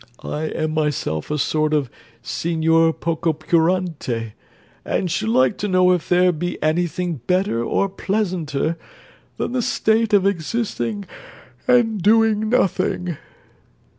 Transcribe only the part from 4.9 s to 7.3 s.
should like to know if there be any thing